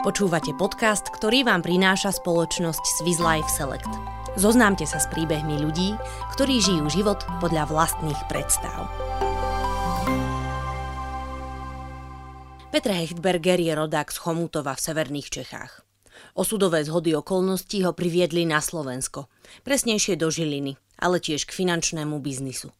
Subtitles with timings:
[0.00, 3.84] Počúvate podcast, ktorý vám prináša spoločnosť Swiss Life Select.
[4.32, 5.92] Zoznámte sa s príbehmi ľudí,
[6.32, 8.88] ktorí žijú život podľa vlastných predstav.
[12.72, 15.84] Petr Hechtberger je rodák z Chomutova v severných Čechách.
[16.32, 19.28] Osudové zhody okolností ho priviedli na Slovensko,
[19.68, 22.72] presnejšie do Žiliny, ale tiež k finančnému biznisu.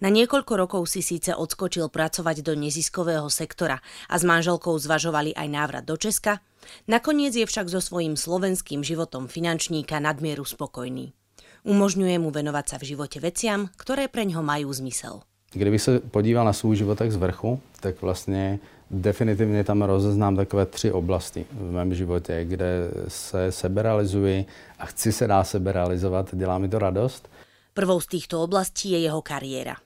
[0.00, 3.78] Na niekoľko rokov si síce odskočil pracovať do neziskového sektora
[4.08, 6.40] a s manželkou zvažovali aj návrat do Česka,
[6.88, 11.14] nakoniec je však so svojím slovenským životom finančníka nadmieru spokojný.
[11.62, 15.22] Umožňuje mu venovať sa v živote veciam, ktoré pre ňo majú zmysel.
[15.52, 18.58] Kdyby se podíval na svůj život tak z vrchu, tak vlastně
[18.90, 24.44] definitivně tam rozeznám takové tři oblasti v mém životě, kde se seberealizuji
[24.78, 27.28] a chci se dá seberealizovat, dělá mi to radost–
[27.72, 29.80] Prvou z týchto oblastí je jeho kariéra.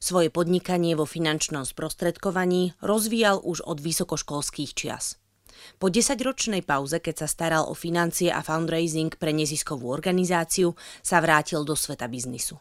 [0.00, 5.20] Svoje podnikanie vo finančnom sprostredkovaní rozvíjal už od vysokoškolských čias.
[5.76, 10.72] Po desaťročnej pauze, keď sa staral o financie a fundraising pre neziskovú organizáciu,
[11.04, 12.56] sa vrátil do sveta biznisu.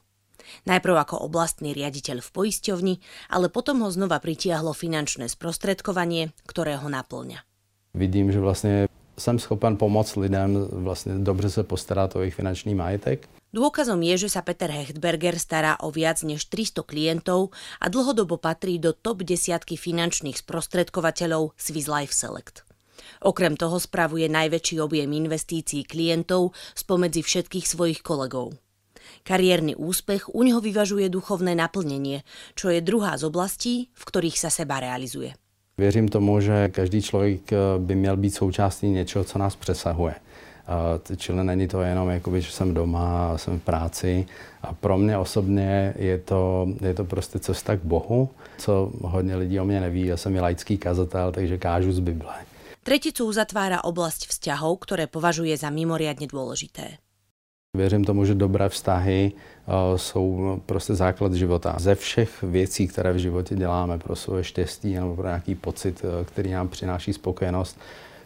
[0.68, 2.96] Najprv ako oblastný riaditeľ v poisťovni,
[3.32, 7.48] ale potom ho znova pritiahlo finančné sprostredkovanie, ktoré ho naplňa.
[7.96, 13.28] Vidím, že vlastne jsem schopen pomoct lidem vlastně dobře se postarat o jejich finanční majetek.
[13.56, 18.84] Dôkazom je, že sa Peter Hechtberger stará o viac než 300 klientov a dlhodobo patrí
[18.84, 22.68] do top desiatky finančných sprostredkovateľov Swiss Life Select.
[23.24, 28.60] Okrem toho spravuje najväčší objem investícií klientov spomedzi všetkých svojich kolegov.
[29.24, 32.28] Kariérny úspech u neho vyvažuje duchovné naplnenie,
[32.60, 35.32] čo je druhá z oblastí, v ktorých sa seba realizuje.
[35.78, 40.16] Věřím tomu, že každý člověk eh, by měl být součástí něčeho, co nás přesahuje.
[41.18, 44.26] Čili není to jenom, jakoby, že jsem doma a jsem v práci.
[44.62, 49.60] A pro mě osobně je to, je to prostě cesta k Bohu, co hodně lidí
[49.60, 50.06] o mě neví.
[50.06, 52.34] Já jsem i laický kazatel, takže kážu z Bible.
[52.86, 57.02] Treticu uzatvára oblasť vzťahov, ktoré považuje za mimoriadne dôležité.
[57.74, 61.76] Věřím tomu, že dobré vztahy uh, jsou prostě základ života.
[61.78, 66.26] Ze všech věcí, které v životě děláme pro svoje štěstí nebo pro nějaký pocit, uh,
[66.26, 67.80] který nám přináší spokojenost,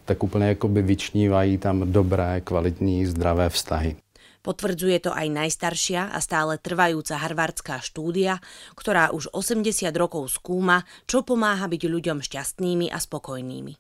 [0.09, 3.95] tak úplně jakoby vyčnívají tam dobré, kvalitní, zdravé vztahy.
[4.41, 8.41] Potvrdzuje to aj najstaršia a stále trvajúca harvardská štúdia,
[8.73, 13.77] ktorá už 80 rokov skúma, čo pomáha byť ľuďom šťastnými a spokojnými.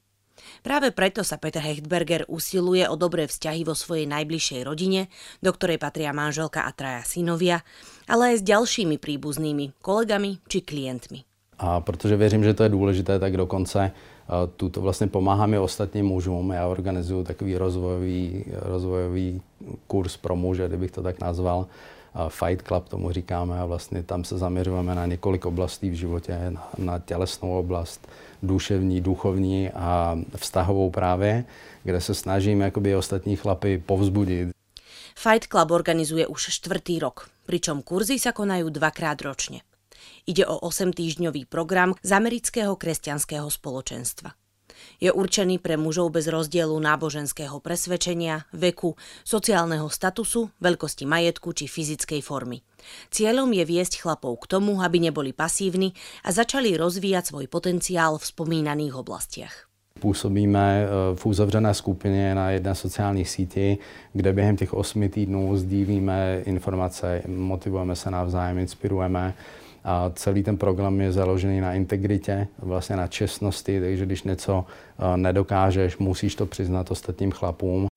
[0.61, 5.09] Práve preto sa Peter Hechtberger usiluje o dobré vzťahy vo svojej najbližšej rodine,
[5.41, 7.65] do ktorej patria manželka a traja synovia,
[8.05, 11.25] ale aj s ďalšími príbuznými, kolegami či klientmi.
[11.59, 13.91] A protože věřím, že to je důležité, tak dokonce
[14.55, 16.51] tuto vlastně pomáháme ostatním mužům.
[16.51, 19.41] Já organizuju takový rozvojový, rozvojový
[19.87, 21.65] kurz pro muže, kdybych to tak nazval.
[22.29, 26.69] Fight Club tomu říkáme a vlastně tam se zaměřujeme na několik oblastí v životě, na,
[26.77, 28.07] na tělesnou oblast,
[28.43, 31.45] duševní, duchovní a vztahovou právě,
[31.83, 34.49] kde se snažím jakoby ostatní chlapy povzbudit.
[35.15, 39.67] Fight Club organizuje už štvrtý rok, pričom kurzy sa konajú dvakrát ročne.
[40.25, 44.35] Ide o 8-týždňový program z amerického kresťanského spoločenstva.
[44.99, 52.21] Je určený pre mužov bez rozdielu náboženského presvedčenia, veku, sociálneho statusu, veľkosti majetku či fyzickej
[52.23, 52.63] formy.
[53.11, 58.25] Cieľom je viesť chlapov k tomu, aby neboli pasívni a začali rozvíjať svoj potenciál v
[58.27, 59.55] spomínaných oblastiach.
[59.99, 63.77] Působíme eh, v uzavřené skupině na jedné sociální síti,
[64.13, 69.33] kde během těch osmi týdnů sdílíme informace, motivujeme se navzájem, inspirujeme
[69.89, 75.17] a celý ten program je založený na integritě, vlastně na čestnosti, takže když něco eh,
[75.17, 77.87] nedokážeš, musíš to přiznat ostatním chlapům.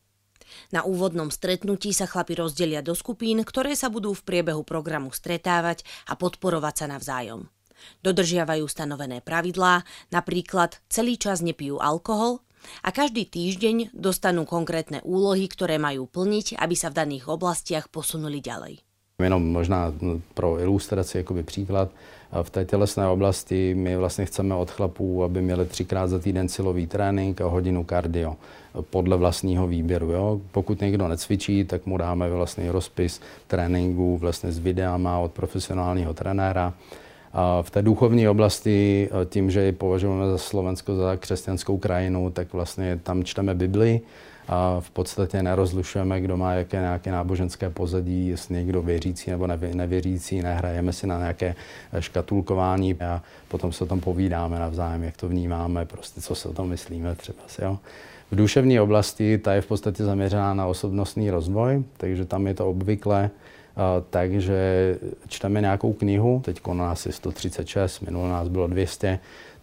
[0.73, 5.85] Na úvodnom stretnutí sa chlapi rozdelia do skupín, ktoré sa budú v priebehu programu stretávať
[6.09, 7.45] a podporovať sa navzájom.
[8.01, 12.41] Dodržiavajú stanovené pravidlá, napríklad celý čas nepijú alkohol
[12.81, 18.41] a každý týždeň dostanú konkrétne úlohy, ktoré majú plniť, aby sa v daných oblastiach posunuli
[18.41, 18.92] ďalej.
[19.23, 19.93] Jenom možná
[20.35, 21.89] pro ilustraci, jakoby příklad,
[22.43, 26.87] v té tělesné oblasti my vlastně chceme od chlapů, aby měli třikrát za týden silový
[26.87, 28.37] trénink a hodinu kardio
[28.91, 30.11] podle vlastního výběru.
[30.11, 30.41] Jo?
[30.53, 36.75] Pokud někdo necvičí, tak mu dáme vlastně rozpis tréninku vlastně s videama od profesionálního trenéra.
[37.33, 42.53] A v té duchovní oblasti, tím, že ji považujeme za Slovensko za křesťanskou krajinu, tak
[42.53, 44.01] vlastně tam čteme Bibli,
[44.49, 50.43] a v podstatě nerozlišujeme, kdo má jaké nějaké náboženské pozadí, jestli někdo věřící nebo nevěřící,
[50.43, 51.55] nehrajeme si na nějaké
[51.99, 56.53] škatulkování a potom se o tom povídáme navzájem, jak to vnímáme, prostě co se o
[56.53, 57.39] tom myslíme třeba.
[57.63, 57.79] Jo.
[58.31, 62.71] V duševní oblasti ta je v podstatě zaměřená na osobnostní rozvoj, takže tam je to
[62.71, 63.31] obvykle
[64.11, 64.97] takže
[65.29, 69.19] čteme nějakou knihu, teď nás je 136, minulý nás bylo 200,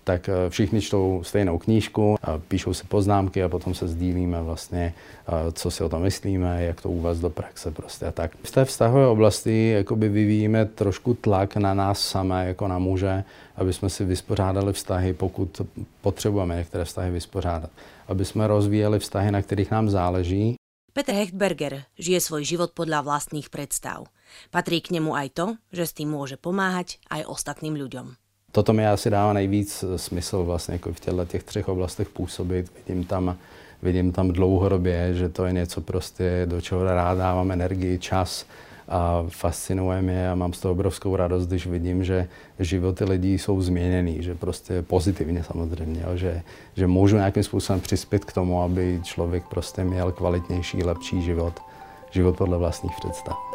[0.10, 2.16] tak eh, všichni čtou stejnou knížku,
[2.48, 4.94] píšou si poznámky a potom se sdílíme vlastně,
[5.28, 8.32] eh, co si o tom myslíme, jak to uvést do praxe prostě a tak.
[8.44, 13.24] V té vztahové oblasti jakoby vyvíjíme trošku tlak na nás samé, jako na muže,
[13.56, 15.62] aby jsme si vyspořádali vztahy, pokud
[16.02, 17.70] potřebujeme některé vztahy vyspořádat.
[18.08, 20.59] Aby jsme rozvíjeli vztahy, na kterých nám záleží.
[20.90, 24.10] Petr Hechtberger žije svoj život podľa vlastných predstav.
[24.50, 28.18] Patrí k nemu aj to, že s tým môže pomáhať aj ostatným ľuďom.
[28.52, 32.72] Toto mi asi dává nejvíc smysl vlastně jako v těchto těch třech oblastech působit.
[32.78, 33.38] Vidím tam,
[33.82, 38.46] vidím tam dlouhodobě, že to je něco prostě, do čeho rád dávám energii, čas
[38.90, 42.28] a fascinuje mě a mám z toho obrovskou radost, když vidím, že
[42.60, 46.42] životy lidí jsou změněný, že prostě pozitivně samozřejmě, že,
[46.76, 51.54] že můžu nějakým způsobem přispět k tomu, aby člověk prostě měl kvalitnější, lepší život,
[52.12, 53.49] život podle vlastních představ.